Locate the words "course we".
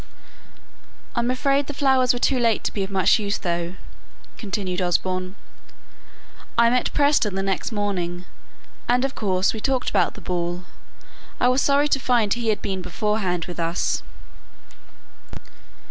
9.13-9.59